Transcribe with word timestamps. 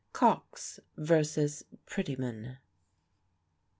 COX 0.13 0.79
VERSUS 0.97 1.63
PRETYMAN. 1.85 2.57